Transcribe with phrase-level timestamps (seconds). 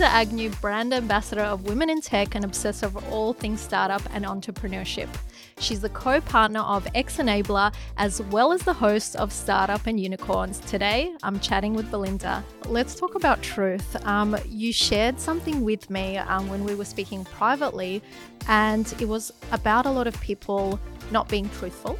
[0.00, 4.24] Belinda Agnew, brand ambassador of Women in Tech and obsessor of all things startup and
[4.24, 5.10] entrepreneurship.
[5.58, 10.00] She's the co partner of X Enabler as well as the host of Startup and
[10.00, 10.60] Unicorns.
[10.60, 12.42] Today, I'm chatting with Belinda.
[12.64, 13.94] Let's talk about truth.
[14.06, 18.02] Um, you shared something with me um, when we were speaking privately,
[18.48, 20.80] and it was about a lot of people
[21.10, 21.98] not being truthful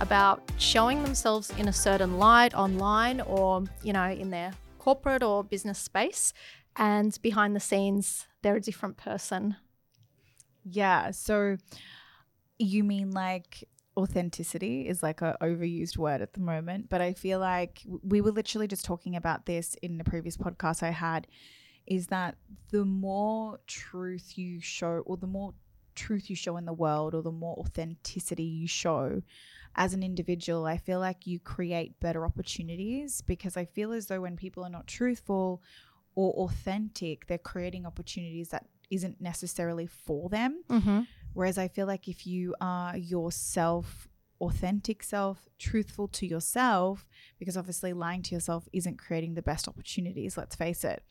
[0.00, 4.50] about showing themselves in a certain light online or, you know, in their
[4.86, 6.32] corporate or business space.
[6.76, 9.56] And behind the scenes, they're a different person.
[10.64, 11.10] Yeah.
[11.10, 11.56] So
[12.58, 13.64] you mean like
[13.96, 18.30] authenticity is like a overused word at the moment, but I feel like we were
[18.30, 21.26] literally just talking about this in the previous podcast I had
[21.86, 22.36] is that
[22.70, 25.54] the more truth you show or the more
[25.94, 29.22] truth you show in the world or the more authenticity you show
[29.76, 34.20] as an individual, I feel like you create better opportunities because I feel as though
[34.20, 35.62] when people are not truthful
[36.16, 40.64] or authentic, they're creating opportunities that isn't necessarily for them.
[40.68, 41.00] Mm-hmm.
[41.34, 44.08] Whereas I feel like if you are yourself,
[44.40, 47.06] authentic self, truthful to yourself,
[47.38, 51.02] because obviously lying to yourself isn't creating the best opportunities, let's face it.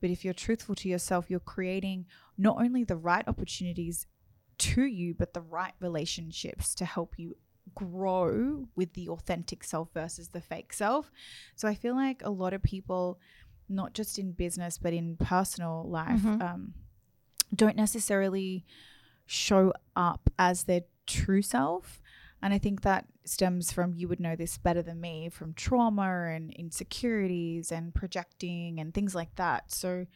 [0.00, 4.06] But if you're truthful to yourself, you're creating not only the right opportunities
[4.58, 7.36] to you, but the right relationships to help you
[7.74, 11.10] grow with the authentic self versus the fake self.
[11.54, 13.20] So I feel like a lot of people,
[13.68, 16.40] not just in business, but in personal life, Mhm.
[16.42, 16.74] um,
[17.54, 18.64] don't necessarily
[19.26, 22.00] show up as their true self.
[22.40, 26.30] And I think that stems from, you would know this better than me, from trauma
[26.30, 29.72] and insecurities and projecting and things like that.
[29.72, 30.06] So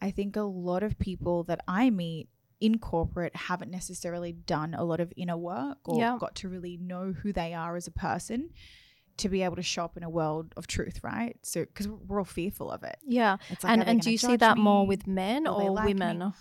[0.00, 2.28] I think a lot of people that I meet
[2.60, 6.16] in corporate haven't necessarily done a lot of inner work or Yeah.
[6.18, 8.50] got to really know who they are as a person
[9.18, 11.36] to be able to show up in a world of truth, right?
[11.42, 12.96] So, because we're all fearful of it.
[13.06, 13.36] Yeah.
[13.50, 15.94] It's like, and and do you see that more with men Will or like me?
[15.94, 16.20] women?
[16.20, 16.34] What-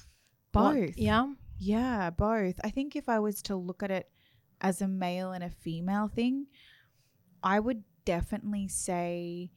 [0.51, 0.97] Both.
[0.97, 1.27] yeah.
[1.57, 2.55] Yeah, both.
[2.63, 4.09] I think if I was to look at it
[4.59, 6.47] as a male and a female thing,
[7.41, 9.51] I would definitely say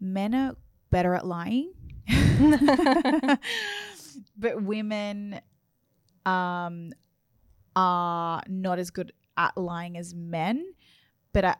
[0.00, 0.56] men are
[0.90, 1.72] better at lying.
[4.38, 5.40] but women
[6.24, 6.92] um
[7.74, 10.64] are not as good at lying as men.
[11.32, 11.56] But I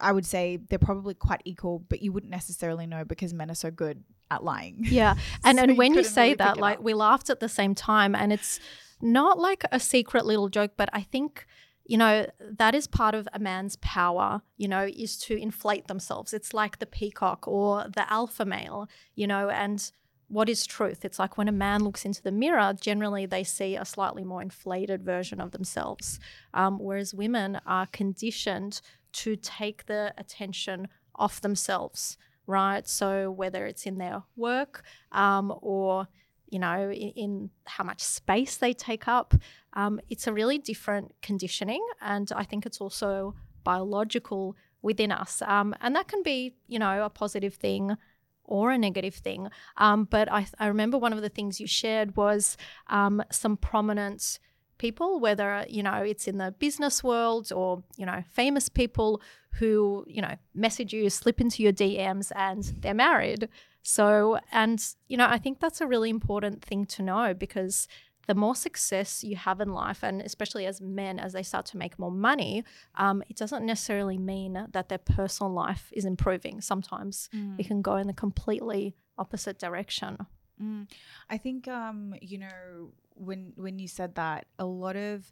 [0.00, 3.54] I would say they're probably quite equal, but you wouldn't necessarily know because men are
[3.54, 4.78] so good at lying.
[4.80, 5.14] Yeah.
[5.44, 7.74] And So and you when you say really that, like we laughed at the same
[7.74, 8.60] time, and it's
[9.00, 11.46] not like a secret little joke, but I think
[11.84, 14.42] you know that is part of a man's power.
[14.56, 16.32] You know, is to inflate themselves.
[16.32, 18.88] It's like the peacock or the alpha male.
[19.14, 19.90] You know, and
[20.28, 21.04] what is truth?
[21.04, 24.42] It's like when a man looks into the mirror, generally they see a slightly more
[24.42, 26.18] inflated version of themselves,
[26.52, 28.80] um, whereas women are conditioned
[29.22, 32.16] to take the attention off themselves
[32.46, 32.86] right?
[32.88, 36.08] So whether it's in their work um, or
[36.48, 39.34] you know in, in how much space they take up,
[39.74, 43.34] um, it's a really different conditioning, and I think it's also
[43.64, 47.96] biological within us, um, and that can be you know a positive thing
[48.44, 49.48] or a negative thing.
[49.76, 52.56] Um, but I, I remember one of the things you shared was
[52.86, 54.38] um, some prominent
[54.78, 59.20] people, whether you know it's in the business world or you know famous people
[59.58, 63.48] who you know message you, slip into your DMs, and they're married.
[63.82, 67.86] So, and you know, I think that's a really important thing to know because
[68.26, 71.76] the more success you have in life, and especially as men, as they start to
[71.76, 72.64] make more money,
[72.96, 76.60] um, it doesn't necessarily mean that their personal life is improving.
[76.60, 80.18] Sometimes it can go in the completely opposite direction.
[80.60, 80.88] Mm.
[81.30, 85.30] I think um, you know when when you said that a lot of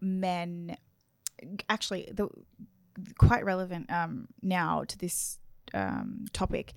[0.00, 0.76] men
[1.68, 2.28] actually the
[3.18, 5.38] quite relevant um, now to this
[5.74, 6.72] um, topic.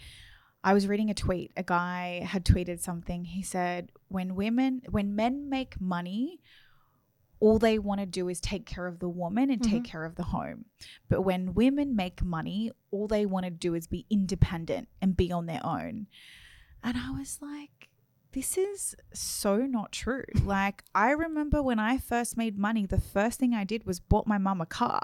[0.64, 1.52] I was reading a tweet.
[1.56, 3.26] A guy had tweeted something.
[3.26, 6.40] He said, "When women, when men make money,
[7.40, 10.16] all they want to do is take care of the woman and take care of
[10.16, 10.66] the home.
[11.08, 15.32] But when women make money, all they want to do is be independent and be
[15.32, 16.08] on their own."
[16.84, 17.75] And I was like,
[18.36, 20.26] this is so not true.
[20.44, 24.28] Like, I remember when I first made money, the first thing I did was bought
[24.28, 25.02] my mum a car.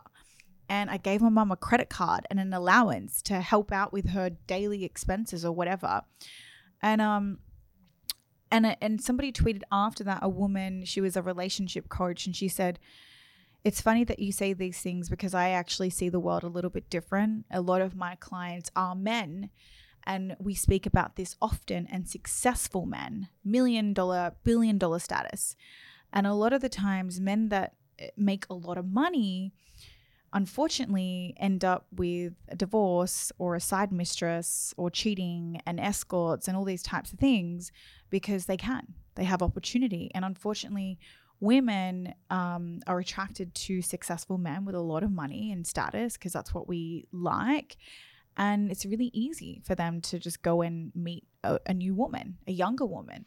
[0.68, 4.10] And I gave my mum a credit card and an allowance to help out with
[4.10, 6.02] her daily expenses or whatever.
[6.82, 7.40] And um
[8.52, 12.48] and and somebody tweeted after that a woman, she was a relationship coach and she
[12.48, 12.80] said
[13.64, 16.70] it's funny that you say these things because I actually see the world a little
[16.70, 17.46] bit different.
[17.52, 19.50] A lot of my clients are men
[20.06, 25.56] and we speak about this often and successful men million dollar billion dollar status
[26.14, 29.54] and a lot of the times men that eh, make a lot of money
[30.34, 36.56] unfortunately end up with a divorce or a side mistress or cheating and escorts and
[36.56, 37.72] all these types of things
[38.10, 38.94] because they can.
[39.16, 40.10] They have opportunity.
[40.16, 41.00] And unfortunately,
[41.40, 46.34] women um, are attracted to successful men with a lot of money and status because
[46.34, 47.76] that's what we like.
[48.38, 52.38] And it's really easy for them to just go and meet a, a new woman,
[52.48, 53.26] a younger woman.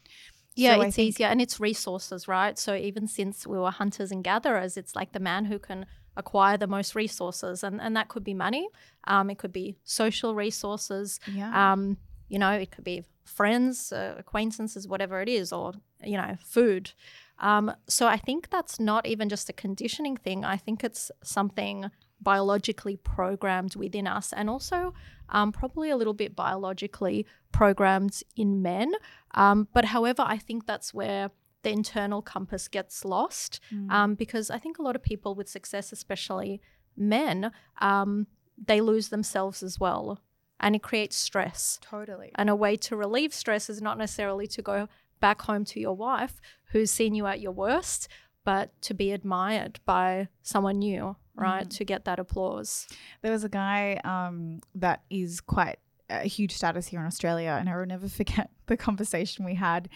[0.55, 2.57] Yeah, So it's think- easier and it's resources, right?
[2.57, 5.85] So even since we were hunters and gatherers, it's like the man who can
[6.17, 8.69] acquire the most resources, and and that could be money,
[9.05, 11.51] um, it could be social resources, Yeah.
[11.73, 11.97] um,
[12.29, 15.73] you know, it could be friends, uh, acquaintances, whatever it is, or
[16.03, 16.91] you know, food.
[17.39, 20.45] Um, so I think that's not even just a conditioning thing.
[20.45, 24.93] I think it's something biologically programmed within us, and also
[25.29, 28.93] um, probably a little bit biologically programmed in men.
[29.33, 31.31] Um, but however, I think that's where
[31.63, 33.91] the internal compass gets lost Mm.
[33.91, 36.61] um, because I think a lot of people with success, especially
[36.95, 37.51] men,
[37.81, 38.27] um,
[38.57, 40.19] they lose themselves as well.
[40.59, 41.79] And it creates stress.
[41.81, 42.31] totally.
[42.35, 44.87] And a way to relieve stress is not necessarily to go
[45.19, 46.39] back home to your wife
[46.71, 48.07] who's seen you at your worst,
[48.45, 51.69] but to be admired by someone new, right?
[51.69, 52.87] To get that applause.
[53.21, 55.79] There was a guy um, that is quite
[56.09, 59.89] a huge status here in Australia, and I will never forget the conversation we had.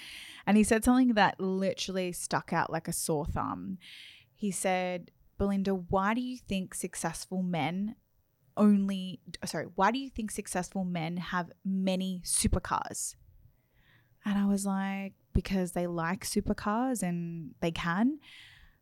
[0.45, 3.77] And he said something that literally stuck out like a sore thumb.
[4.33, 7.95] He said, Belinda, why do you think successful men
[8.57, 13.15] only, sorry, why do you think successful men have many supercars?
[14.25, 18.19] And I was like, because they like supercars and they can.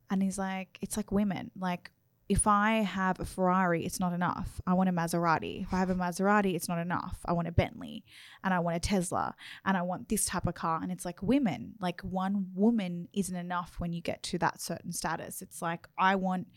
[0.09, 1.51] And he's like, it's like women.
[1.59, 1.91] Like,
[2.29, 4.59] if I have a Ferrari, it's not enough.
[4.67, 5.61] I want a Maserati.
[5.61, 7.19] If I have a Maserati, it's not enough.
[7.25, 8.03] I want a Bentley
[8.43, 9.33] and I want a Tesla
[9.65, 10.79] and I want this type of car.
[10.83, 14.91] And it's like women, like one woman isn't enough when you get to that certain
[14.91, 15.41] status.
[15.41, 16.47] It's like, I want,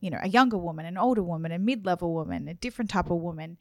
[0.00, 3.10] you know, a younger woman, an older woman, a mid level woman, a different type
[3.10, 3.56] of woman.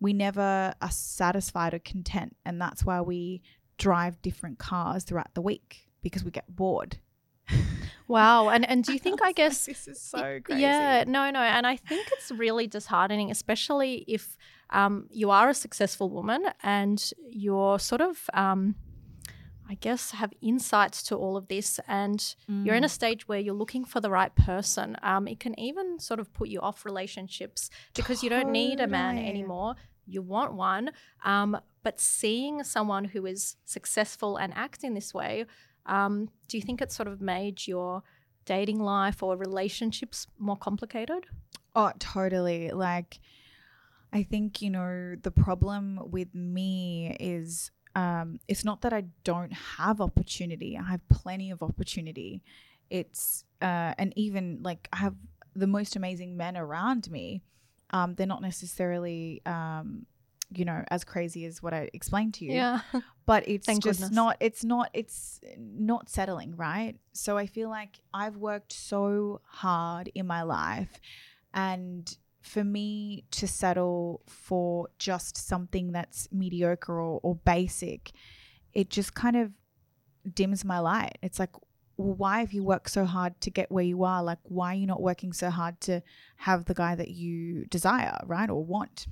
[0.00, 2.36] We never are satisfied or content.
[2.46, 3.42] And that's why we
[3.76, 6.96] drive different cars throughout the week because we get bored.
[8.10, 8.48] Wow.
[8.48, 10.62] And and do you think I guess this is so crazy.
[10.62, 11.40] Yeah, no, no.
[11.40, 14.36] And I think it's really disheartening, especially if
[14.70, 18.74] um, you are a successful woman and you're sort of, um,
[19.68, 23.54] I guess, have insights to all of this and you're in a stage where you're
[23.54, 24.96] looking for the right person.
[25.02, 28.88] Um, it can even sort of put you off relationships because you don't need a
[28.88, 29.76] man anymore.
[30.06, 30.90] You want one.
[31.24, 35.46] Um, but seeing someone who is successful and act in this way,
[35.86, 38.02] um, do you think it sort of made your
[38.44, 41.26] dating life or relationships more complicated?
[41.74, 42.70] Oh, totally.
[42.70, 43.20] Like,
[44.12, 49.52] I think, you know, the problem with me is um, it's not that I don't
[49.52, 52.42] have opportunity, I have plenty of opportunity.
[52.88, 55.14] It's, uh, and even like, I have
[55.54, 57.42] the most amazing men around me.
[57.90, 60.06] Um, they're not necessarily, um,
[60.52, 62.52] you know, as crazy as what I explained to you.
[62.52, 62.80] Yeah.
[63.26, 64.14] but it's Thank just goodness.
[64.14, 66.96] not it's not it's not settling right?
[67.12, 71.00] So i feel like i've worked so hard in my life
[71.54, 78.12] and for me to settle for just something that's mediocre or, or basic
[78.72, 79.52] it just kind of
[80.34, 81.18] dims my light.
[81.22, 81.50] It's like
[81.96, 84.22] well, why have you worked so hard to get where you are?
[84.22, 86.02] Like why are you not working so hard to
[86.36, 89.06] have the guy that you desire right or want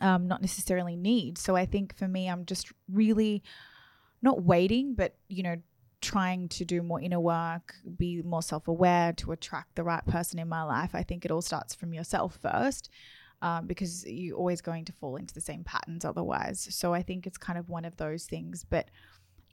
[0.00, 1.38] um, not necessarily need.
[1.38, 3.42] So I think for me, I'm just really
[4.22, 5.56] not waiting, but you know,
[6.00, 10.38] trying to do more inner work, be more self aware to attract the right person
[10.38, 10.90] in my life.
[10.94, 12.90] I think it all starts from yourself first.
[13.40, 16.66] Um, because you're always going to fall into the same patterns otherwise.
[16.72, 18.90] So I think it's kind of one of those things, but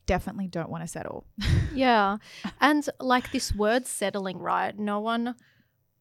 [0.07, 1.27] definitely don't want to settle.
[1.73, 2.17] yeah.
[2.61, 4.75] And like this word settling, right?
[4.75, 5.35] No one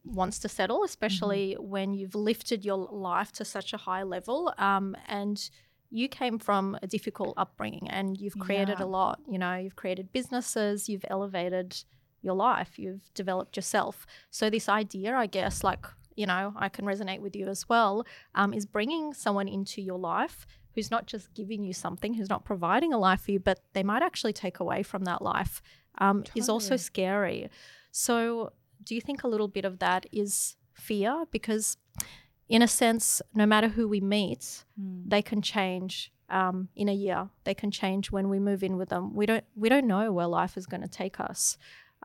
[0.04, 4.52] wants to settle, especially when you've lifted your life to such a high level.
[4.58, 5.48] Um, and
[5.90, 8.84] you came from a difficult upbringing and you've created Yeah.
[8.84, 9.20] a lot.
[9.28, 11.84] You know, you've created businesses, you've elevated
[12.20, 14.06] your life, you've developed yourself.
[14.30, 18.04] So, this idea, I guess, like, you know, I can resonate with you as well,
[18.34, 22.44] um, is bringing someone into your life who's not just giving you something, who's not
[22.44, 25.62] providing a life for you, but they might actually take away from that life,
[25.98, 27.48] um, is also scary.
[27.92, 28.52] So,
[28.84, 31.24] do you think a little bit of that is fear?
[31.30, 31.76] Because,
[32.48, 37.28] in a sense, no matter who we meet, they can change um, in a year.
[37.44, 39.14] They can change when we move in with them.
[39.14, 41.56] We don't we don't know where life is going to take us.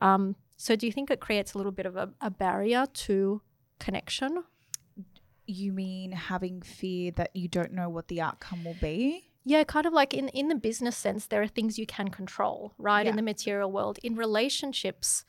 [0.02, 3.42] Um, so, do you think it creates a little bit of a, a barrier to
[3.80, 4.44] connection?
[5.46, 9.30] You mean having fear that you don't know what the outcome will be?
[9.46, 12.74] Yeah, kind of like in in the business sense, there are things you can control,
[12.78, 13.06] right?
[13.06, 13.12] Yeah.
[13.12, 15.24] In the material world, in relationships,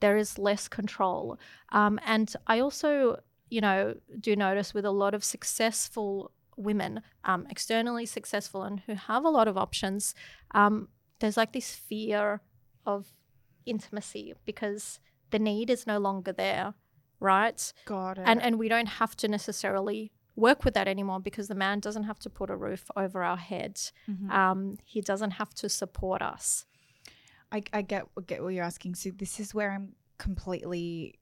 [0.00, 1.38] there is less control.
[1.72, 7.46] Um, and I also you know, do notice with a lot of successful women, um,
[7.50, 10.14] externally successful and who have a lot of options,
[10.52, 10.88] um,
[11.20, 12.40] there's like this fear
[12.84, 13.06] of
[13.64, 14.98] intimacy because
[15.30, 16.74] the need is no longer there,
[17.20, 17.72] right?
[17.84, 18.24] Got it.
[18.26, 22.04] And and we don't have to necessarily work with that anymore because the man doesn't
[22.04, 23.92] have to put a roof over our heads.
[24.08, 24.30] Mhm.
[24.30, 26.66] Um, he doesn't have to support us.
[27.52, 28.94] I, I get get what you're asking.
[28.96, 31.18] So this is where I'm completely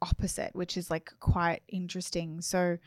[0.00, 2.40] opposite, which is like quite interesting.
[2.40, 2.78] So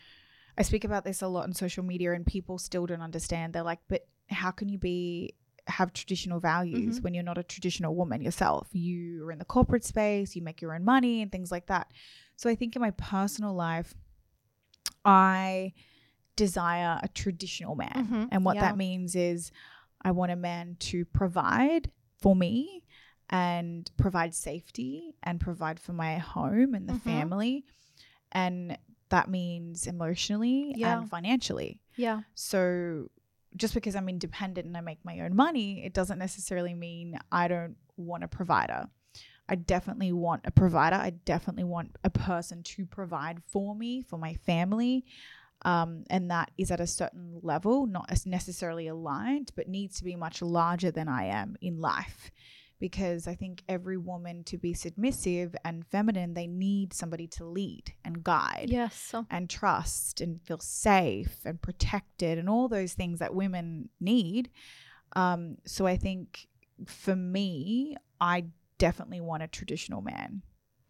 [0.58, 3.53] I speak about this a lot on social media, and people still don't understand.
[3.53, 5.36] They're like, "But how can you be
[5.67, 7.03] have traditional values Mhm.
[7.03, 8.67] when you're not a traditional woman yourself?
[8.74, 11.91] You are in the corporate space, you make your own money, and things like that."
[12.36, 13.94] So I think in my personal life,
[15.03, 15.74] I
[16.36, 17.91] desire a traditional man.
[18.12, 18.62] Mhm, And what yeah.
[18.62, 19.51] that means is
[20.01, 21.91] I want a man to provide
[22.25, 22.82] for me
[23.29, 27.01] and provide safety and provide for my home and the Mhm.
[27.01, 27.65] family.
[28.32, 28.79] And
[29.10, 31.01] that means emotionally Yeah.
[31.01, 31.79] and financially.
[31.96, 32.24] Yeah.
[32.34, 33.12] So
[33.55, 37.48] just because I'm independent and I make my own money, it doesn't necessarily mean I
[37.48, 38.89] don't want a provider.
[39.48, 40.96] I definitely want a provider.
[40.96, 45.05] I definitely want a person to provide for me, for my family.
[45.65, 50.03] Um, and that is at a certain level, not as necessarily aligned, but needs to
[50.03, 52.31] be much larger than I am in life.
[52.79, 57.93] Because I think every woman to be submissive and feminine, they need somebody to lead
[58.03, 59.15] and guide Yes.
[59.31, 64.51] And trust and feel safe and protected and all those things that women need.
[65.15, 66.48] Um, so I think
[66.86, 68.45] for me, I
[68.77, 70.43] definitely want a traditional man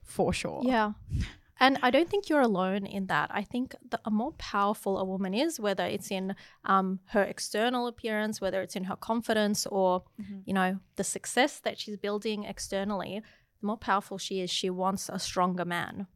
[0.03, 0.61] for sure.
[0.65, 0.93] yeah.
[1.59, 3.29] And I don't think you're alone in that.
[3.33, 6.35] I think the a more powerful a woman is, whether it's in
[6.65, 10.43] um, her external appearance, whether it's in her confidence, or Mhm.
[10.45, 13.21] you know the success that she's building externally,
[13.61, 16.07] the more powerful she is, she wants a stronger man,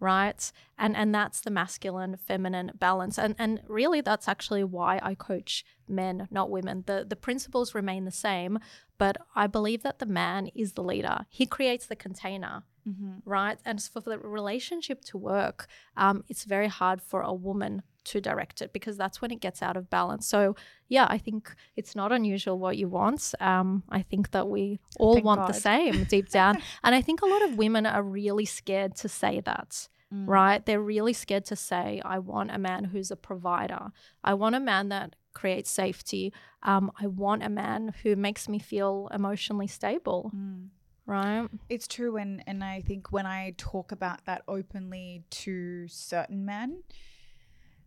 [0.00, 0.52] right?
[0.76, 3.18] And and that's the masculine feminine balance.
[3.18, 6.82] And and really, that's actually why I coach men, not women.
[6.86, 8.58] the The principles remain the same,
[8.98, 11.26] but I believe that the man is the leader.
[11.28, 13.22] He creates the container Mhm.
[13.24, 13.58] right?
[13.64, 15.66] And for the relationship to work,
[15.96, 19.60] um, it's very hard for a woman to direct it because that's when it gets
[19.62, 20.26] out of balance.
[20.28, 20.54] So,
[20.88, 23.34] yeah, I think it's not unusual what you want.
[23.40, 26.58] Um, I think that we all Thank want the same deep down.
[26.84, 29.88] and I think a lot of women are really scared to say that.
[30.14, 30.28] Mm.
[30.28, 30.64] Right?
[30.64, 33.90] They're really scared to say, I want a man who's a provider.
[34.22, 36.32] I want a man that creates safety.
[36.62, 40.30] Um, I want a man who makes me feel emotionally stable.
[40.32, 40.68] Mm.
[41.06, 41.48] Right?
[41.68, 46.82] It's true, and and I think when I talk about that openly to certain men,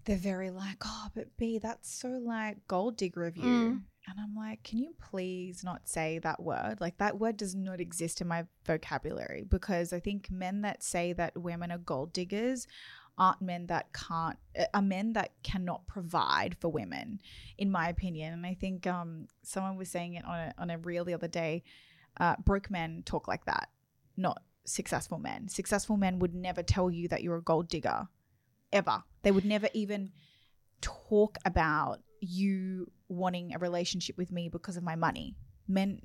[0.05, 3.81] they're very like, "Oh, but B, that's so like gold digger of you," Mm.
[4.07, 6.79] and I'm like, "Can you please not say that word?
[6.79, 11.11] Like that word does not exist in my vocabulary because I think men that say
[11.13, 12.67] that women are gold diggers."
[13.17, 17.19] Aren't men that can't uh, are men that cannot provide for women,
[17.57, 18.31] in my opinion.
[18.31, 21.27] And I think um, someone was saying it on a, on a reel the other
[21.27, 21.63] day
[22.17, 23.69] uh, broke men talk like that,
[24.17, 25.47] not successful men.
[25.47, 28.07] Successful men would never tell you that you're a gold digger,
[28.71, 29.03] ever.
[29.23, 30.11] They would never even
[30.81, 35.35] talk about you wanting a relationship with me because of my money.
[35.67, 36.01] Men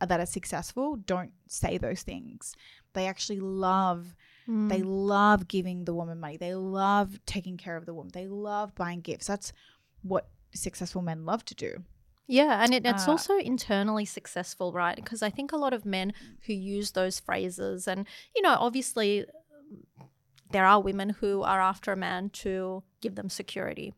[0.00, 2.54] that are successful don't say those things.
[2.92, 4.14] They actually love
[4.46, 4.84] they Mm.
[4.86, 6.38] love giving the woman money.
[6.38, 8.12] They love taking care of the woman.
[8.14, 9.26] They love buying gifts.
[9.26, 9.52] That's
[10.00, 11.84] what successful men love to do.
[12.30, 14.96] Yeah, and it, it's Uh, also internally successful, right?
[14.96, 16.12] Because I think a lot of men
[16.46, 18.06] who use those phrases, and
[18.36, 19.24] you know, obviously,
[20.50, 23.94] there are women who are after a man to give them security,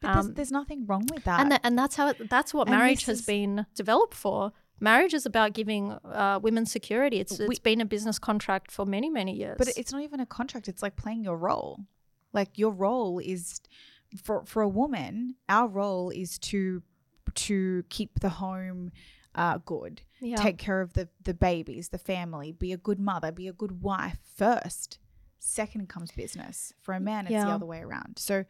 [0.00, 1.40] But there's, Um, there's nothing wrong with that.
[1.40, 4.52] and tha- and that's how it, that's what And marriage has is- been developed for.
[4.80, 7.18] Marriage is about giving uh, women security.
[7.20, 9.56] It's We- it's been a business contract for many many years.
[9.58, 10.68] But it's not even a contract.
[10.68, 11.80] It's like playing your role.
[12.32, 13.60] Like your role is
[14.24, 16.82] for for a woman, our role is to
[17.30, 18.92] to keep the home
[19.34, 20.36] uh, good, yeah.
[20.36, 23.82] take care of the the babies, the family, be a good mother, be a good
[23.82, 24.98] wife first.
[25.38, 26.72] Second comes business.
[26.82, 28.18] For a man, it's the other way around.
[28.18, 28.44] So,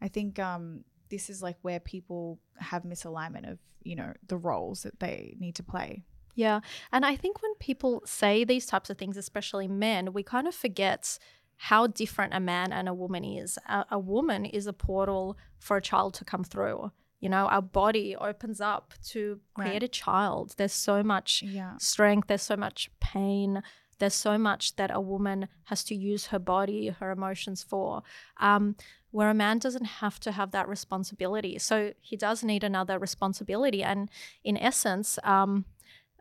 [0.00, 4.82] I think um, this is like where people have misalignment of you know the roles
[4.82, 6.04] that they need to play.
[6.36, 6.60] Yeah.
[6.92, 10.54] And I think when people say these types of things, especially men, we kind of
[10.54, 11.18] forget
[11.56, 13.58] how different a man and a woman is.
[13.66, 16.92] A, a woman is a portal for a child to come through.
[17.20, 19.82] You know, our body opens up to create Right.
[19.82, 20.54] a child.
[20.56, 21.76] There's so much Yeah.
[21.78, 23.62] strength, there's so much pain,
[23.98, 28.02] there's so much that a woman has to use her body, her emotions for.
[28.36, 28.76] Um,
[29.10, 31.58] where a man doesn't have to have that responsibility.
[31.58, 33.82] So he does need another responsibility.
[33.82, 34.10] And
[34.44, 35.64] in essence, um,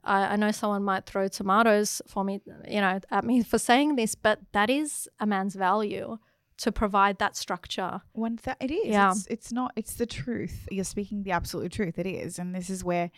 [0.06, 3.98] I, I know someone might throw tomatoes for me, you know, at me for saying
[3.98, 6.18] this, but that is a man's value,
[6.58, 8.02] to provide that structure.
[8.14, 8.88] One th- it is.
[8.88, 9.12] Yeah.
[9.12, 9.72] It's, it's not.
[9.76, 10.68] It's the truth.
[10.72, 12.00] You're speaking the absolute truth.
[12.00, 13.12] It is, and this is where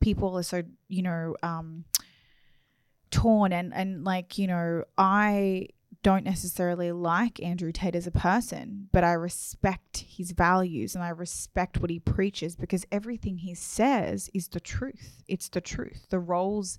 [0.00, 1.84] people are so you know um,
[3.10, 5.68] torn and and like you know I
[6.02, 11.10] don't necessarily like Andrew Tate as a person, but I respect his values and I
[11.10, 15.22] respect what he preaches because everything he says is the truth.
[15.28, 16.06] It's the truth.
[16.10, 16.78] The roles,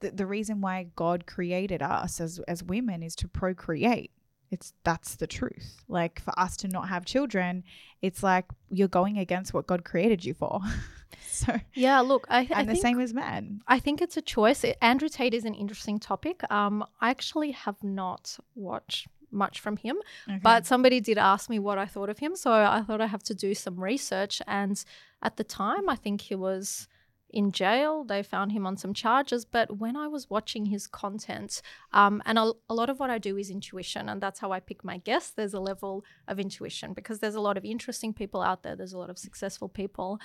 [0.00, 4.10] the, the reason why God created us as as women is to procreate.
[4.50, 5.82] It's that's the truth.
[5.88, 7.64] Like for us to not have children,
[8.02, 10.60] it's like you're going against what God created you for.
[11.28, 13.60] so Yeah, look, I, I and the think same as men.
[13.66, 14.64] I think it's a choice.
[14.80, 16.42] Andrew Tate is an interesting topic.
[16.50, 19.96] Um, I actually have not watched much from him,
[20.28, 20.38] Okay.
[20.42, 23.24] but somebody did ask me what I thought of him, so I thought I have
[23.24, 24.40] to do some research.
[24.46, 24.82] And
[25.22, 26.86] at the time, I think he was
[27.30, 28.04] in jail.
[28.04, 29.44] They found him on some charges.
[29.44, 33.18] But when I was watching his content, um, and a, a lot of what I
[33.18, 35.30] do is intuition, and that's how I pick my guests.
[35.30, 38.76] There's a level of intuition because there's a lot of interesting people out there.
[38.76, 40.18] There's a lot of successful people.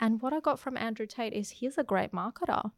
[0.00, 2.70] And what I got from Andrew Tate is he's a great marketer.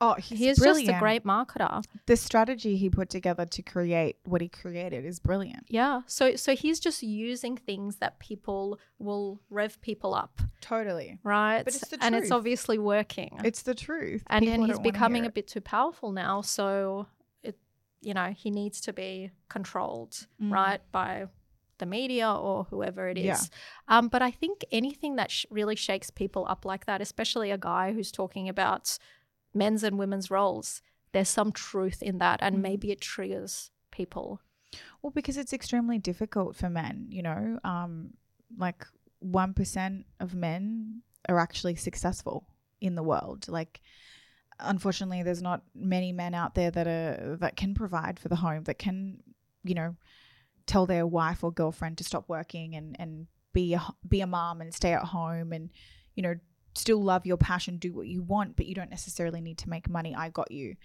[0.00, 1.82] Oh, he's, He's just a great marketer.
[2.06, 5.64] the strategy he put together to create what he created is brilliant.
[5.68, 6.02] Yeah.
[6.06, 11.18] So so he's just using things that people will rev people up, Totally.
[11.22, 11.64] right?
[11.64, 13.40] But it's the and it's obviously working.
[13.44, 14.22] It's the truth.
[14.28, 17.06] and People and he's becoming a bit too powerful now, so
[17.42, 17.58] it
[18.02, 20.52] you know, he needs to be controlled, Mm.
[20.52, 21.26] right, by
[21.78, 23.24] the media or whoever it is.
[23.24, 23.36] Yeah.
[23.88, 27.56] Um, but I think anything that sh- really shakes people up like that, especially a
[27.56, 28.98] guy who's talking about
[29.54, 32.60] men's and women's roles, there's some truth in that, and Mm.
[32.62, 34.40] maybe it triggers people.
[35.02, 38.14] Well, because it's extremely difficult for men, you know, um,
[38.56, 38.86] like
[39.20, 42.46] 1% of men are actually successful
[42.80, 43.48] in the world.
[43.48, 43.80] Like,
[44.58, 48.64] unfortunately, there's not many men out there that are, that can provide for the home,
[48.64, 49.22] that can,
[49.64, 49.96] you know,
[50.66, 54.60] tell their wife or girlfriend to stop working and, and be a, be a mom
[54.60, 55.70] and stay at home and,
[56.14, 56.34] you know,
[56.74, 59.88] still love your passion, do what you want, but you don't necessarily need to make
[59.88, 60.14] money.
[60.14, 60.76] I got you.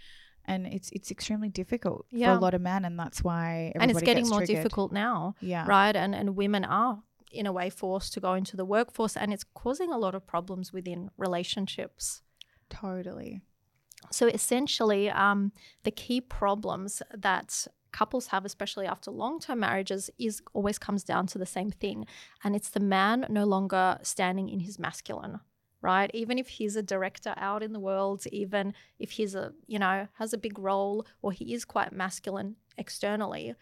[0.47, 4.01] And it's it's extremely difficult for a lot of men, and that's why and it's
[4.01, 4.57] getting more triggered.
[4.57, 5.35] difficult now.
[5.41, 5.65] Yeah.
[5.67, 5.95] right?
[5.95, 9.43] And and women are in a way forced to go into the workforce, and it's
[9.43, 12.21] causing a lot of problems within relationships.
[12.69, 13.41] Totally.
[14.11, 15.51] So essentially, um,
[15.83, 21.37] the key problems that couples have, especially after long-term marriages, is always comes down to
[21.37, 22.05] the same thing,
[22.43, 25.39] and it's the man no longer standing in his masculine.
[25.85, 29.77] Right, even if he's a director out in the world, even if he's a you
[29.77, 33.53] know has a big role or he is quite masculine externally,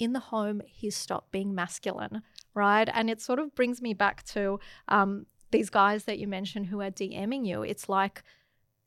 [0.00, 2.88] in the home he's stopped being masculine, right?
[2.92, 6.80] And it sort of brings me back to um, these guys that you mentioned who
[6.80, 7.62] are DMing you.
[7.62, 8.24] It's like,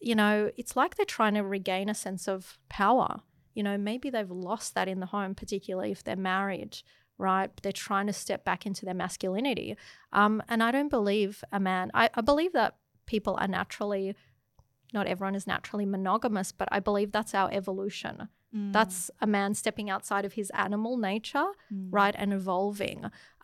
[0.02, 3.22] you know, it's like they're trying to regain a sense of power.
[3.54, 6.80] You know, maybe they've lost that in the home, particularly if they're married,
[7.18, 7.50] right?
[7.62, 9.78] They're trying to step back into their masculinity.
[10.12, 12.76] Um, and I don't believe a man, I, I believe that
[13.13, 14.06] people are naturally,
[14.97, 18.15] not everyone is naturally monogamous, but I believe that's our evolution.
[18.56, 18.71] Mm.
[18.78, 21.88] That's a man stepping outside of his animal nature, Mm.
[22.00, 23.00] right, and evolving.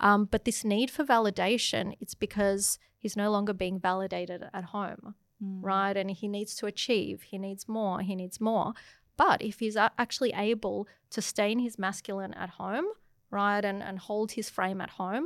[0.07, 2.63] Um, but this need for validation, it's because
[3.03, 5.03] he's no longer being validated at home,
[5.43, 5.59] Mm.
[5.71, 5.95] right?
[6.01, 8.67] And he needs to achieve, he needs more, he needs more.
[9.23, 10.77] But if he's actually able
[11.15, 12.87] to stay in his masculine at home,
[13.39, 15.25] right, and, and hold his frame at home,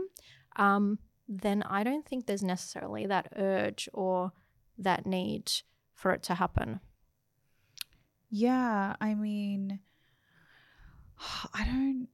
[0.68, 0.86] um,
[1.32, 4.34] then I don't think there's necessarily that urge or
[4.78, 5.52] that need
[5.94, 6.82] for it to happen.
[8.30, 9.80] Yeah, I mean,
[11.54, 12.08] I don't,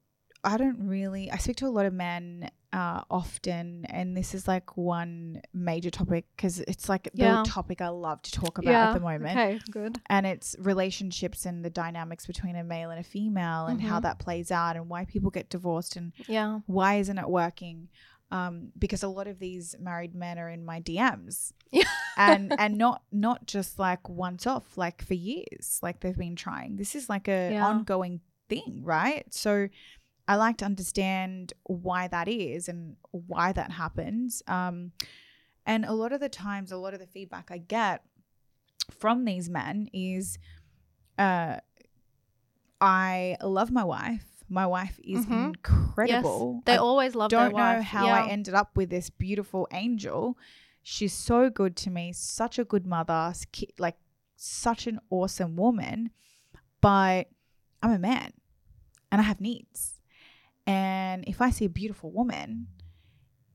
[0.43, 1.31] I don't really.
[1.31, 5.89] I speak to a lot of men uh, often, and this is like one major
[5.89, 7.43] topic because it's like Yeah.
[7.43, 9.31] the topic I love to talk about at the moment.
[9.37, 9.99] Okay, good.
[10.09, 14.03] And it's relationships and the dynamics between a male and a female, and how Mhm.
[14.03, 16.59] that plays out, and why people get divorced, and Yeah.
[16.65, 17.89] why isn't it working?
[18.29, 21.53] Um, because a lot of these married men are in my DMs,
[22.17, 26.75] and and not not just like once off, like for years, like they've been trying.
[26.75, 27.65] This is like a Yeah.
[27.65, 29.25] ongoing thing, right?
[29.33, 29.69] So
[30.27, 34.43] I like to understand why that is and why that happens.
[34.47, 34.91] Um,
[35.65, 38.03] and a lot of the times, a lot of the feedback I get
[38.91, 40.37] from these men is,
[41.17, 41.57] uh,
[42.79, 44.36] I love my wife.
[44.49, 45.47] My wife is Mhm.
[45.47, 46.55] incredible.
[46.57, 47.77] Yes, they I always love don't their wife.
[47.77, 48.23] know how yeah.
[48.23, 50.37] I ended up with this beautiful angel.
[50.83, 53.33] She's so good to me, such a good mother,
[53.77, 53.97] like
[54.37, 56.11] such an awesome woman.
[56.79, 57.29] But
[57.83, 58.31] I'm a man
[59.11, 59.99] and I have needs.
[60.65, 62.67] And if I see a beautiful woman,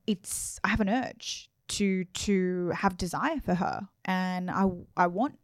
[0.07, 4.65] it's I have an urge to to have desire for her and I
[4.97, 5.39] I want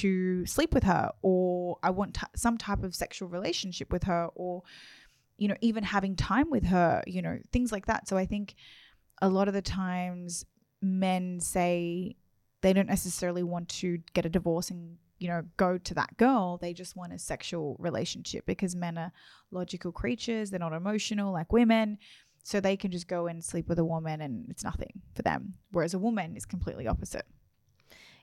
[0.00, 4.28] to sleep with her or I want t- some type of sexual relationship with her
[4.34, 4.62] or
[5.38, 8.06] you know, even having time with her, you know, things like that.
[8.06, 8.54] So I think
[9.20, 10.44] a lot of the times
[10.80, 12.14] men say
[12.60, 16.58] they don't necessarily want to get a divorce and you know go to that girl.
[16.58, 19.12] They just want a sexual relationship because men are
[19.50, 20.50] logical creatures.
[20.50, 21.98] They're not emotional like women.
[22.44, 25.54] So they can just go and sleep with a woman and it's nothing for them.
[25.70, 27.26] Whereas a woman is completely opposite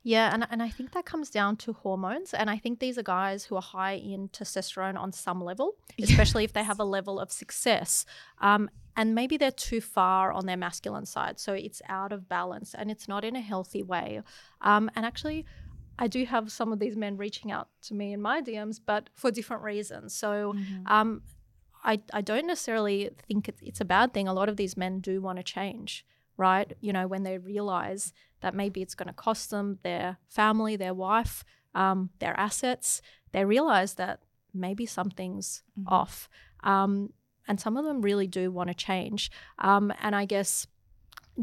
[0.02, 2.34] Yeah, and, and I think that comes down to hormones.
[2.34, 6.44] And I think these are guys who are high in testosterone on some level, especially
[6.44, 8.06] if they have a level of success.
[8.40, 11.40] Um, and maybe they're too far on their masculine side.
[11.40, 14.22] So it's out of balance and it's not in a healthy way.
[14.62, 15.46] Um, and actually,
[15.98, 19.10] I do have some of these men reaching out to me in my DMs, but
[19.14, 20.14] for different reasons.
[20.16, 20.54] So
[20.86, 21.22] um,
[21.84, 24.28] I, I don't necessarily think it's, it's a bad thing.
[24.28, 26.06] A lot of these men do want to change,
[26.40, 26.72] right?
[26.80, 30.94] You know, when they realize that maybe it's going to cost them their family, their
[30.94, 31.44] wife,
[31.76, 33.02] um, their assets,
[33.34, 34.22] they realize that
[34.54, 36.30] maybe something's off.
[36.64, 37.12] Um,
[37.48, 39.30] and some of them really do want to change.
[39.58, 40.66] Um, and I guess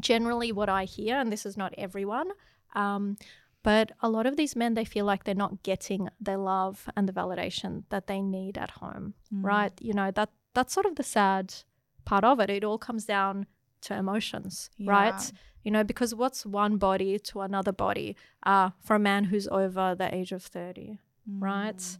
[0.00, 2.30] generally what I hear, and this is not everyone,
[2.74, 3.18] um,
[3.62, 7.06] but a lot of these men, they feel like they're not getting the love and
[7.06, 9.72] the validation that they need at home, right?
[9.80, 11.52] You know, that that's sort of the sad
[12.04, 12.48] part of it.
[12.48, 13.46] It all comes down
[13.86, 14.90] to emotions, Yeah.
[14.96, 15.32] right?
[15.64, 19.94] You know, because what's one body to another body uh, for a man who's over
[19.96, 21.98] the age of 30, right?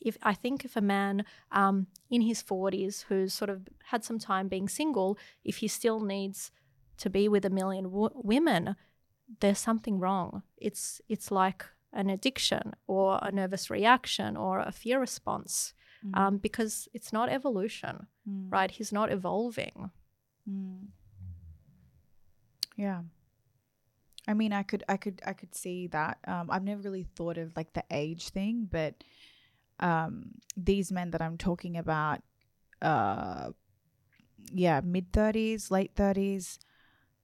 [0.00, 3.58] If I think if a man um, in his 40s who's sort of
[3.90, 6.50] had some time being single, if he still needs
[6.98, 8.76] to be with a million w- women,
[9.40, 10.42] there's something wrong.
[10.58, 15.72] It's it's like an addiction or a nervous reaction or a fear response
[16.12, 18.06] um, because it's not evolution,
[18.50, 18.70] right?
[18.70, 19.90] He's not evolving.
[22.76, 23.02] Yeah.
[24.26, 26.18] I mean, I could, I could, I could see that.
[26.26, 29.04] Um, I've never really thought of like the age thing, but
[29.80, 32.22] um, these men that I'm talking about,
[32.80, 33.50] uh,
[34.52, 36.58] yeah, mid thirties, late thirties,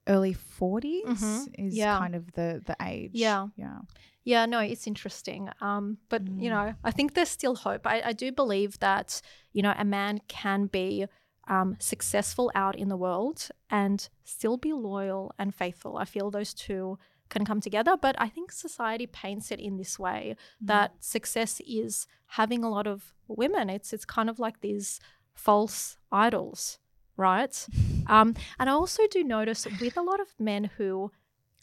[0.09, 1.55] early 40s Mhm.
[1.59, 1.99] is Yeah.
[1.99, 3.13] kind of the the age.
[3.15, 3.49] Yeah.
[3.57, 3.81] yeah,
[4.25, 5.49] Yeah, no, it's interesting.
[5.61, 7.87] Um, but you know, I think there's still hope.
[7.87, 9.21] I, I do believe that
[9.53, 11.07] you know a man can be
[11.51, 15.99] um, successful out in the world and still be loyal and faithful.
[15.99, 16.97] I feel those two
[17.29, 17.97] can come together.
[18.01, 22.87] But I think society paints it in this way that success is having a lot
[22.87, 23.69] of women.
[23.69, 25.01] It's it's kind of like these
[25.35, 26.79] false idols,
[27.17, 27.67] right?
[28.07, 31.11] um, and I also do notice with a lot of men who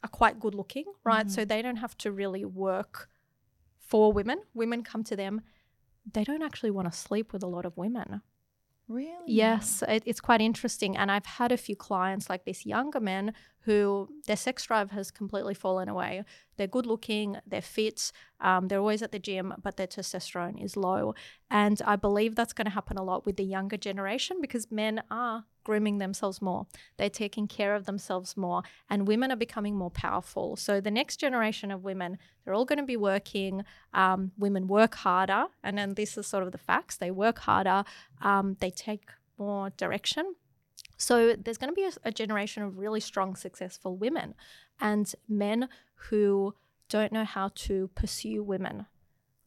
[0.03, 1.31] are quite good looking, right?
[1.31, 3.09] So they don't have to really work
[3.79, 4.39] for women.
[4.53, 5.41] Women come to them.
[6.13, 8.21] They don't actually want to sleep with a lot of women.
[8.87, 9.23] Really.
[9.25, 10.95] Yes, it, it's quite interesting.
[10.97, 15.11] And I've had a few clients like this younger men who their sex drive has
[15.11, 16.23] completely fallen away.
[16.55, 20.77] They're good looking, they're fit, um, they're always at the gym, but their testosterone is
[20.77, 21.15] low.
[21.51, 25.03] And I believe that's going to happen a lot with the younger generation because men
[25.11, 26.65] are grooming themselves more.
[26.95, 30.55] They're taking care of themselves more, and women are becoming more powerful.
[30.55, 33.65] So the next generation of women, they're all going to be working.
[33.93, 36.95] Um, women work harder, and then this is sort of the facts.
[36.95, 37.83] They work harder.
[38.21, 40.35] Um, they take more direction.
[40.95, 44.35] So there's going to be a, a generation of really strong, successful women,
[44.79, 45.67] and men
[46.09, 46.55] who
[46.87, 48.85] don't know how to pursue women.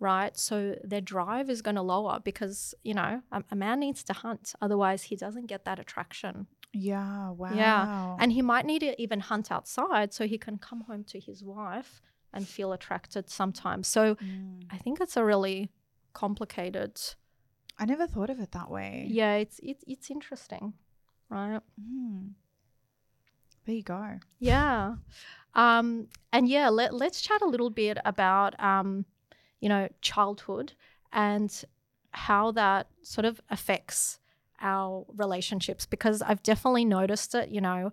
[0.00, 0.36] Right.
[0.36, 4.14] So their drive is going to lower because, you know, a, a man needs to
[4.14, 4.54] hunt.
[4.60, 6.46] Otherwise, he doesn't get that attraction.
[6.72, 7.30] Yeah.
[7.30, 7.52] Wow.
[7.54, 8.16] Yeah.
[8.18, 11.44] And he might need to even hunt outside so he can come home to his
[11.44, 12.00] wife
[12.32, 13.88] and feel attracted sometimes.
[13.88, 14.64] So Mm.
[14.70, 15.70] I think it's a really
[16.12, 16.98] complicated.
[17.78, 19.06] I never thought of it that way.
[19.10, 20.74] Yeah, it's it's it's interesting,
[21.28, 21.60] right?
[21.80, 22.30] Mm.
[23.66, 24.18] There you go.
[24.38, 24.94] Yeah.
[25.54, 29.04] Um, and yeah, let, let's chat a little bit about, um,
[29.60, 30.72] you know, childhood
[31.12, 31.64] and
[32.12, 34.18] how that sort of affects
[34.60, 37.92] our relationships because I've definitely noticed it, you know,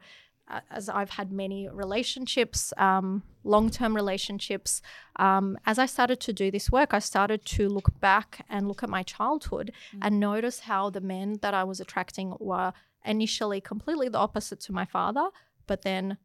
[0.71, 4.82] as I've had many relationships, um, long term relationships.
[5.17, 8.84] Um, as I started to do this work, I started to look back and look
[8.84, 12.73] at my childhood and notice how the men that I was attracting were
[13.06, 15.30] initially completely the opposite to my father,
[15.65, 16.17] but then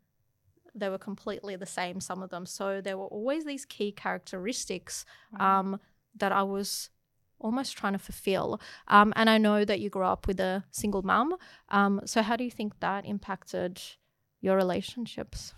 [0.74, 2.46] they were completely the same, some of them.
[2.46, 5.04] So there were always these key characteristics
[5.38, 5.80] um,
[6.16, 6.90] that I was
[7.38, 8.60] almost trying to fulfill.
[8.88, 11.36] Um, and I know that you grew up with a single mum.
[11.68, 13.80] Um, so how do you think that impacted
[14.40, 15.54] your relationships?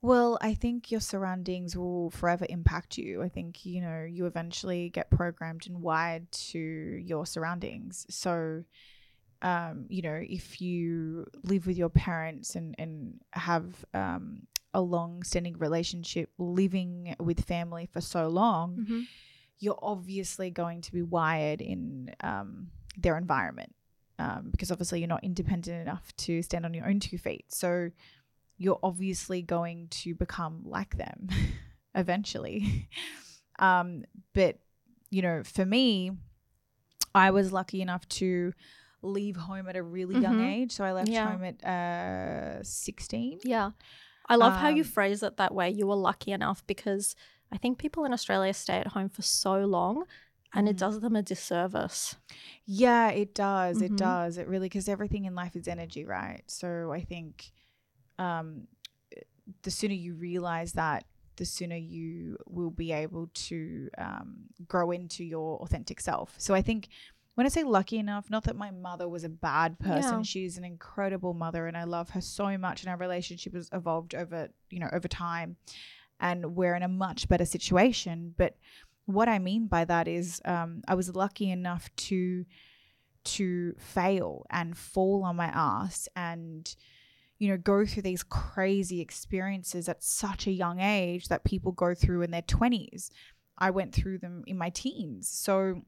[0.00, 3.22] Well, I think your surroundings will forever impact you.
[3.22, 8.04] I think, you know, you eventually get programmed and wired to your surroundings.
[8.10, 8.64] So,
[9.44, 15.22] um, you know, if you live with your parents and, and have um, a long
[15.22, 18.74] standing relationship, living with family for so long,
[19.60, 23.72] you're obviously going to be wired in um, their environment.
[24.18, 27.44] um, because obviously you're not independent enough to stand on your own two feet.
[27.48, 27.90] So
[28.56, 31.28] you're obviously going to become like them
[31.94, 32.88] eventually.
[33.58, 34.58] um, but,
[35.10, 36.12] you know, for me,
[37.14, 38.52] I was lucky enough to
[39.04, 40.52] leave home at a really young Mhm.
[40.54, 40.72] age.
[40.72, 41.30] So I left Yeah.
[41.30, 43.40] home at uh, 16.
[43.44, 43.72] Yeah.
[44.28, 45.70] I love how you Um, phrase it that way.
[45.70, 47.14] You were lucky enough because
[47.52, 50.06] I think people in Australia stay at home for so long
[50.54, 50.78] and it Mhm.
[50.78, 52.16] does them a disservice.
[52.64, 53.82] Yeah, it does.
[53.82, 53.96] It Mhm.
[53.98, 54.38] does.
[54.38, 56.42] It really because everything in life is energy, right?
[56.50, 57.52] So I think
[58.18, 58.68] um,
[59.62, 61.04] the sooner you realize that,
[61.36, 66.34] the sooner you will be able to um, grow into your authentic self.
[66.38, 66.88] So I think
[67.34, 70.18] when I say lucky enough, not that my mother was a bad person.
[70.18, 70.22] Yeah.
[70.22, 72.82] She's an incredible mother, and I love her so much.
[72.82, 75.56] And our relationship has evolved over, you know, over time,
[76.20, 78.34] and we're in a much better situation.
[78.36, 78.56] But
[79.06, 82.44] what I mean by that is, um, I was lucky enough to
[83.24, 86.76] to fail and fall on my ass and
[87.38, 91.94] you know go through these crazy experiences at such a young age that people go
[91.94, 93.10] through in their 20s
[93.56, 95.80] i went through them in my teens so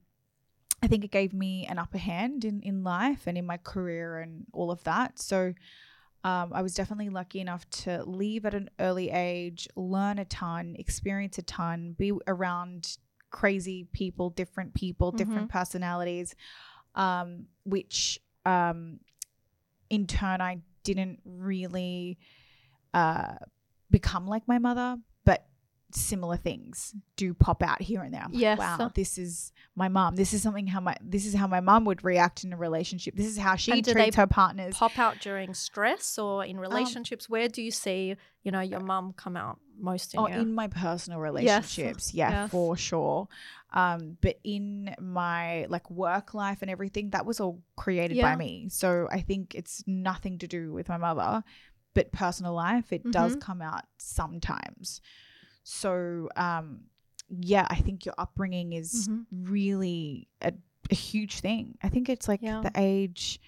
[0.83, 4.19] i think it gave me an upper hand in in life and in my career
[4.19, 5.19] and all of that.
[5.19, 5.53] So
[6.23, 10.75] um, I was definitely lucky enough to leave at an early age, learn a ton,
[10.77, 12.97] experience a ton, be around
[13.29, 16.35] crazy people, different people, different personalities,
[16.95, 18.99] um, which um,
[19.89, 22.17] in turn I didn't really
[22.93, 23.35] uh,
[23.89, 24.97] become like my mother,
[25.91, 28.21] similar things do pop out here and there.
[28.23, 28.59] I'm like, Yes.
[28.59, 30.15] wow, this is my mom.
[30.15, 33.15] This is something how my this is how my mom would react in a relationship.
[33.15, 34.75] This is how she And treats her partners.
[34.75, 37.29] Pop out during stress or Um, in relationships?
[37.29, 40.67] Where do you see, you know, your mom come out most in Oh, in my
[40.67, 41.23] personal Yes.
[41.23, 42.51] relationships, yeah, Yes.
[42.51, 43.27] for sure.
[43.71, 48.67] Um, but in my like work life and everything, that was all created by me.
[48.69, 51.43] So I think it's nothing to do with my mother,
[51.93, 53.41] but personal life, it does Mhm.
[53.41, 55.01] come out sometimes.
[55.69, 56.85] So um,
[57.29, 59.25] yeah, I think your upbringing is Mhm.
[59.31, 60.53] really a,
[60.89, 61.77] a huge thing.
[61.83, 62.61] I think it's like Yeah.
[62.61, 63.41] the age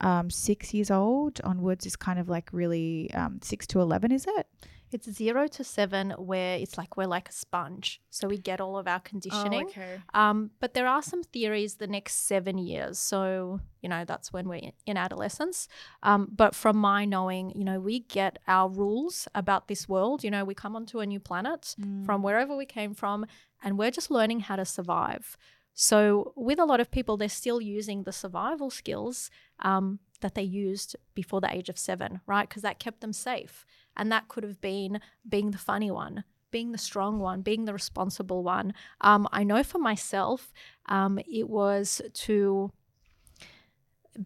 [0.00, 4.24] um, six years old onwards is kind of like really um, six to eleven, is
[4.28, 4.46] it?
[4.90, 8.00] It's zero to seven, where it's like we're like a sponge.
[8.10, 9.64] So we get all of our conditioning.
[9.66, 10.00] Oh, okay.
[10.14, 12.98] Um, but there are some theories the next seven years.
[12.98, 15.68] So, you know, that's when we're in adolescence.
[16.02, 20.24] Um, but from my knowing, you know, we get our rules about this world.
[20.24, 22.04] You know, we come onto a new planet Mm.
[22.06, 23.26] from wherever we came from,
[23.62, 25.36] and we're just learning how to survive.
[25.74, 30.42] So, with a lot of people, they're still using the survival skills um, that they
[30.42, 32.48] used before the age of seven, right?
[32.48, 33.64] Because that kept them safe.
[33.96, 37.72] And that could have been being the funny one, being the strong one, being the
[37.72, 38.74] responsible one.
[39.00, 40.52] Um, I know for myself,
[40.86, 42.72] um, it was to,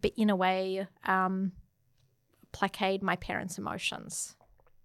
[0.01, 1.53] be, in a way, um,
[2.53, 4.37] placate my parents' emotions,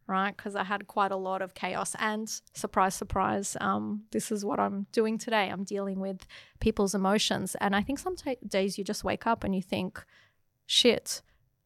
[0.08, 0.36] right?
[0.36, 1.96] Because I had quite a lot of chaos.
[2.00, 5.50] And surprise, surprise, um, this is what I'm doing today.
[5.50, 6.26] I'm dealing with
[6.60, 7.56] people's emotions.
[7.60, 10.04] And I think some ta days you just wake up and you think,
[10.68, 11.22] shit,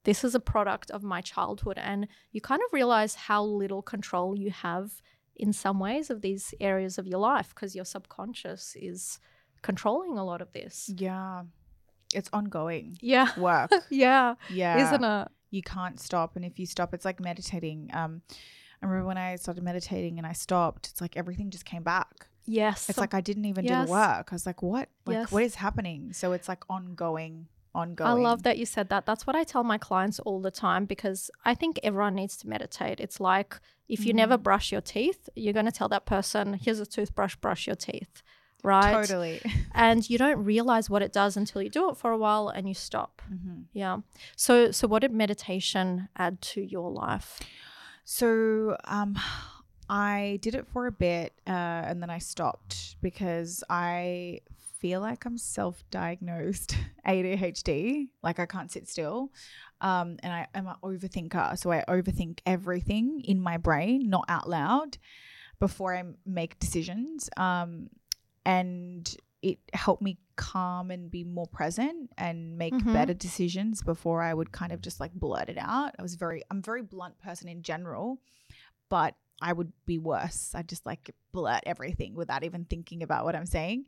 [0.06, 1.78] this is a product of my childhood.
[1.78, 5.02] And you kind of realize how little control you have
[5.36, 9.20] in some ways of these areas of your life because your subconscious is
[9.62, 10.90] controlling a lot of this.
[10.96, 11.44] Yeah.
[12.14, 13.28] It's ongoing Yeah.
[13.40, 13.72] work.
[13.90, 14.36] Yeah.
[14.50, 14.88] Yeah.
[14.88, 15.28] Isn't it?
[15.50, 16.36] You can't stop.
[16.36, 17.90] And if you stop, it's like meditating.
[17.94, 18.22] Um,
[18.82, 22.28] I remember when I started meditating and I stopped, it's like everything just came back.
[22.46, 22.90] Yes.
[22.90, 24.30] It's like I didn't even do the work.
[24.32, 24.90] I was like, what?
[25.06, 25.32] Like, Yes.
[25.32, 26.12] what is happening?
[26.14, 28.10] So it's like ongoing, ongoing.
[28.10, 29.06] I love that you said that.
[29.06, 32.48] That's what I tell my clients all the time because I think everyone needs to
[32.48, 33.00] meditate.
[33.00, 34.44] It's like if you never Mm.
[34.44, 38.22] brush your teeth, you're going to tell that person, here's a toothbrush, brush your teeth.
[38.64, 38.94] Right.
[38.94, 39.42] Totally.
[39.74, 42.68] And you don't realize what it does until you do it for a while and
[42.68, 43.22] you stop.
[43.28, 44.00] hmm Yeah.
[44.36, 47.40] So, so what did meditation add to your life?
[48.06, 49.18] So um,
[49.90, 51.50] I did it for a bit uh,
[51.88, 54.40] and then I stopped because I
[54.82, 56.76] feel like I'm self diagnosed
[57.08, 58.08] ADHD.
[58.24, 59.32] Like I can't sit still.
[59.80, 61.58] Um, and I am an overthinker.
[61.58, 64.98] So I overthink everything in my brain, not out loud,
[65.60, 67.30] before I make decisions.
[67.38, 67.90] Um,
[68.46, 72.94] and it helped me calm and be more present and make Mhm.
[72.94, 75.96] better decisions before I would kind of just like blurt it out.
[75.98, 78.20] I was very, I'm a very blunt person in general,
[78.90, 80.54] but I would be worse.
[80.54, 83.86] I just like blurt everything without even thinking about what I'm saying.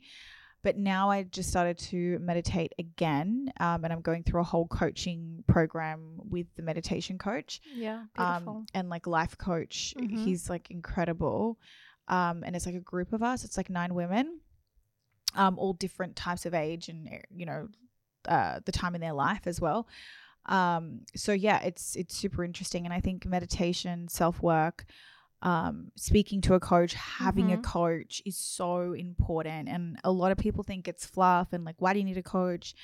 [0.64, 4.66] But now I just started to meditate again, um, and I'm going through a whole
[4.66, 8.04] coaching program with the meditation coach Yeah.
[8.16, 8.56] Beautiful.
[8.56, 9.94] um, and like life coach.
[9.96, 10.24] Mhm.
[10.24, 11.58] He's like incredible.
[12.08, 13.44] Um, and it's like a group of us.
[13.44, 14.40] It's like nine women,
[15.34, 17.68] um, all different types of age and eh, you know
[18.26, 19.86] uh, the time in their life as well.
[20.46, 24.84] Um, so yeah, it's it's super interesting, and I think meditation, self work,
[25.44, 27.62] um, speaking to a coach, having a Mhm.
[27.62, 29.68] coach is so important.
[29.68, 32.22] And a lot of people think it's fluff and like, why do you need a
[32.22, 32.74] coach?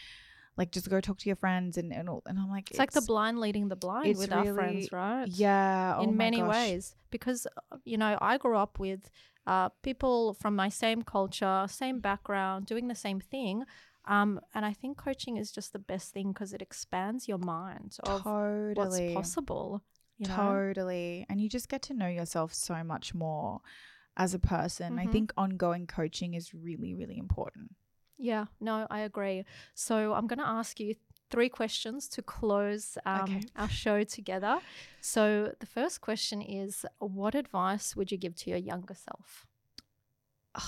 [0.58, 2.92] Like, just go talk to your friends and and, all, and I'm like, It's, like
[2.92, 5.26] the blind leading the blind it's with our friends, right?
[5.26, 6.50] yeah, oh in many gosh.
[6.54, 9.10] ways because uh, you know i grew up with
[9.46, 13.64] uh, people from my same culture same background doing the same thing
[14.06, 17.96] um, and i think coaching is just the best thing because it expands your mind
[18.04, 19.82] of totally, what's possible
[20.20, 20.34] you know?
[20.36, 21.26] Totally.
[21.28, 23.60] And you just get to know yourself so much more
[24.16, 24.98] as a person.
[24.98, 25.12] I Mhm.
[25.12, 27.74] think ongoing coaching is really, really important.
[28.22, 30.94] yeah no i agree so i'm going to ask you
[31.30, 33.40] three questions to close um, Okay.
[33.56, 34.60] our show together
[35.00, 39.46] so the first question is what advice would you give to your younger self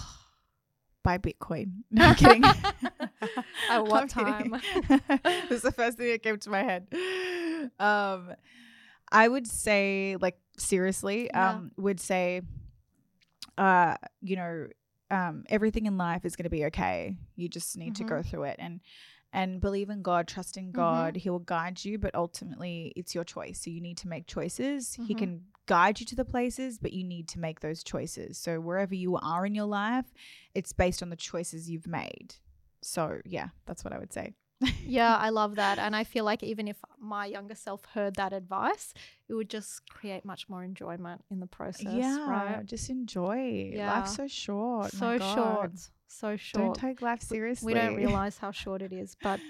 [1.02, 1.82] Buy Bitcoin.
[1.90, 2.44] No, I'm kidding.
[3.68, 4.50] At what I'm kidding.
[5.50, 6.86] That's the first thing that came to my head.
[7.78, 8.32] Um,
[9.12, 11.50] I would say, like, seriously, Yeah.
[11.50, 12.42] um, would say,
[13.58, 14.68] uh, you know,
[15.10, 17.16] um, everything in life is going to be okay.
[17.36, 18.08] You just need to Mhm.
[18.08, 18.80] go through it and
[19.34, 21.16] and believe in God, trust in God.
[21.16, 23.62] He will guide you, but ultimately it's your choice.
[23.62, 24.92] So you need to make choices.
[24.92, 25.18] He Mhm.
[25.18, 28.36] can guide you to the places, but you need to make those choices.
[28.36, 30.12] So wherever you are in your life,
[30.54, 32.34] it's based on the choices you've made.
[32.82, 34.34] So yeah, that's what I would say.
[34.84, 35.78] Yeah, I love that.
[35.78, 38.94] And I feel like even if my younger self heard that advice,
[39.28, 41.92] it would just create much more enjoyment in the process.
[41.92, 42.66] yeah, Right.
[42.66, 43.72] just enjoy.
[43.74, 43.92] Yeah.
[43.98, 44.92] Life's so short.
[44.92, 45.72] So short.
[46.08, 46.62] So short.
[46.64, 47.72] Don't take life seriously.
[47.72, 49.16] we don't realize how short it is.
[49.22, 49.40] But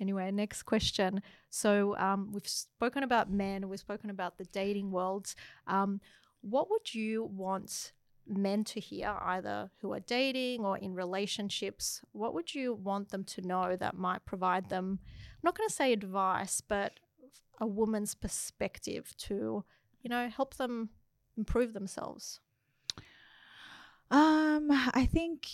[0.00, 1.22] anyway, next question.
[1.50, 5.34] So um, we've spoken about men, we've spoken about the dating world.
[5.66, 6.00] Um,
[6.42, 7.92] what would you want
[8.28, 12.02] men to hear, either who are dating or in relationships?
[12.12, 15.74] What would you want them to know that might provide them, I'm not going to
[15.74, 16.94] say advice, but
[17.60, 19.64] a woman's perspective to,
[20.02, 20.90] you know, help them
[21.36, 22.40] improve themselves?
[24.10, 25.48] Um, I think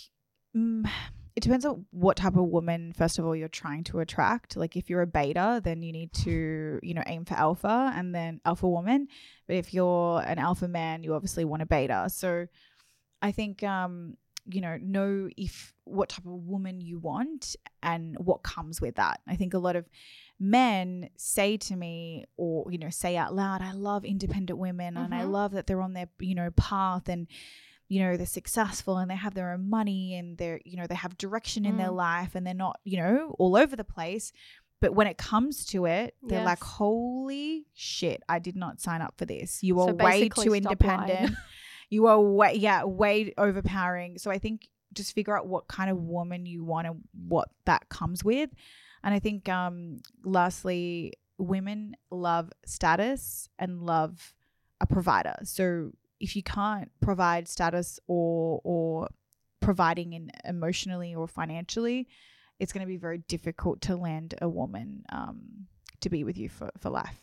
[0.55, 0.89] mm,
[1.35, 2.93] it depends on what type of woman.
[2.93, 4.55] First of all, you're trying to attract.
[4.55, 8.13] Like, if you're a beta, then you need to, you know, aim for alpha, and
[8.13, 9.07] then alpha woman.
[9.47, 12.07] But if you're an alpha man, you obviously want a beta.
[12.09, 12.47] So,
[13.21, 18.43] I think, um, you know, know if what type of woman you want and what
[18.43, 19.21] comes with that.
[19.27, 19.85] I think a lot of
[20.39, 25.15] men say to me, or you know, say out loud, "I love independent women, and
[25.15, 25.31] I Mhm.
[25.31, 27.27] love that they're on their, you know, path and."
[27.89, 30.95] You know they're successful and they have their own money and they're you know they
[30.95, 31.95] have direction in their Mm.
[31.95, 34.31] life and they're not you know all over the place.
[34.81, 39.13] But when it comes to it they're like holy shit i did not sign up
[39.17, 39.63] for this.
[39.63, 41.35] You So are way too independent.
[41.89, 44.17] You are way yeah way overpowering.
[44.17, 47.87] So i think just figure out what kind of woman you want and what that
[47.89, 48.49] comes with.
[49.03, 54.33] And i think um lastly women love status and love
[54.81, 55.35] a provider.
[55.43, 55.91] So
[56.23, 59.09] if you can't provide status or or
[59.59, 62.07] providing in emotionally or financially
[62.59, 65.67] it's going to be very difficult to land a woman um,
[65.99, 67.19] to be with you for, for life.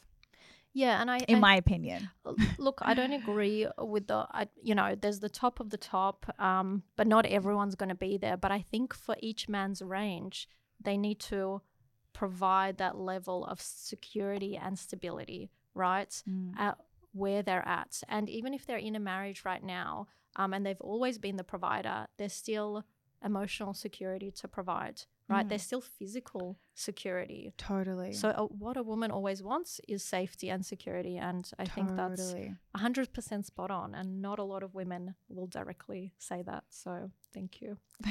[0.72, 2.10] Yeah, and I, in I my opinion.
[2.58, 6.18] look i don't agree with the I, you know there's the top of the top
[6.38, 8.36] um, but not everyone's going to be there.
[8.36, 10.48] But i think for each man's range
[10.80, 11.62] they need to
[12.12, 16.22] provide that level of security and stability right?
[16.58, 16.78] At
[17.12, 18.02] where they're at.
[18.08, 21.44] And even if they're in a marriage right now um, and they've always been the
[21.44, 22.84] provider there's still
[23.22, 25.46] emotional security to provide right?
[25.46, 25.48] Mm.
[25.48, 27.52] there's still physical security.
[27.56, 28.12] Totally.
[28.12, 32.32] So uh, what a woman always wants is safety and security and i think that's
[32.32, 32.54] Totally.
[32.76, 36.64] 100% spot on and not a lot of women will directly say that.
[36.68, 37.78] So thank you.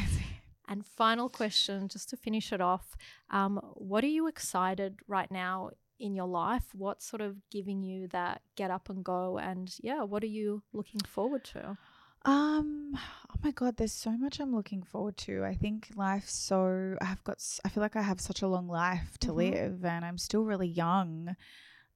[0.71, 2.95] And final question just to finish it off
[3.31, 8.07] um, what are you excited right now in your life what's sort of giving you
[8.07, 11.77] that get up and go and yeah what are you looking forward to
[12.25, 12.95] Um,
[13.31, 15.43] oh my god, there's so much I'm looking forward to.
[15.45, 19.17] I think life's so I've got I feel like I have such a long life
[19.19, 19.35] to Mhm.
[19.35, 21.35] live and I'm still really young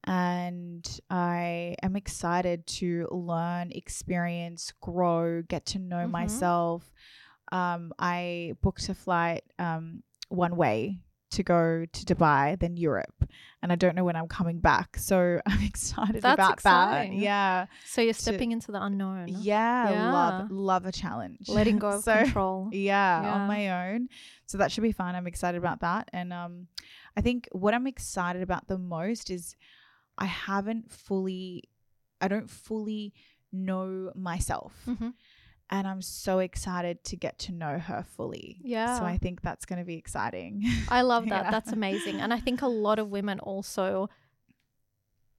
[0.05, 6.11] and I am excited to learn, experience, grow, get to know Mhm.
[6.11, 6.91] myself.
[7.51, 10.99] Um, I booked a flight um one way
[11.35, 13.19] to go to Dubai, then Europe,
[13.61, 14.97] and I don't know when I'm coming back.
[14.97, 17.13] So I'm excited That's about that.
[17.13, 17.65] Yeah.
[17.85, 20.11] so you're To- stepping into the unknown Yeah, Yeah.
[20.13, 21.47] love love a challenge.
[21.49, 23.33] letting go of so, control Yeah, Yeah.
[23.35, 23.61] on my
[23.93, 24.09] own.
[24.45, 25.15] So that should be fun.
[25.15, 26.09] I'm excited about that.
[26.13, 26.53] And um
[27.17, 29.55] I think what I'm excited about the most is
[30.17, 31.63] I haven't fully
[32.21, 33.13] I don't fully
[33.51, 34.73] know myself.
[34.87, 35.13] Mhm.
[35.69, 38.59] And I'm so excited to get to know her fully.
[38.61, 38.99] Yeah.
[38.99, 40.63] So I think that's going to be exciting.
[40.89, 41.45] I love that.
[41.45, 41.51] Yeah.
[41.51, 42.21] That's amazing.
[42.21, 44.09] And I think a lot of women also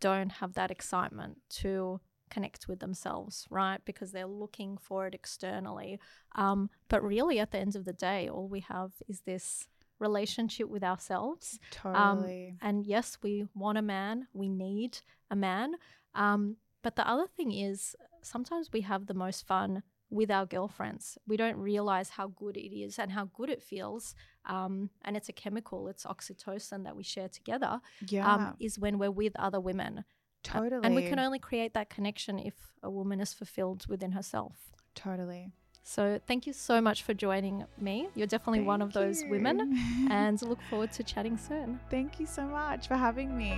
[0.01, 2.01] don't have that excitement to
[2.31, 3.79] connect with themselves, right?
[3.85, 6.01] Because they're looking for it externally.
[6.35, 9.68] Um, but really, at the end of the day, all we have is this
[10.01, 11.59] relationship with ourselves.
[11.70, 12.57] totally.
[12.61, 14.99] And yes, we want a man, we need
[15.31, 15.75] a man.
[16.14, 19.83] Um, but the other thing is, sometimes we have the most fun
[20.15, 21.19] with our girlfriends.
[21.27, 24.15] We don't realize how good it is and how good it feels.
[24.47, 28.33] Um, and it's a chemical, it's oxytocin that we share together, yeah.
[28.33, 30.05] um, is when we're with other women.
[30.43, 30.83] totally.
[30.85, 34.57] And we can only create that connection if a woman is fulfilled within herself.
[34.95, 35.51] totally.
[35.87, 38.09] So thank you so much for joining me.
[38.15, 39.79] You're definitely one of Thank those women.
[40.11, 41.79] And look forward to chatting soon.
[41.91, 43.53] Thank you so much for having me.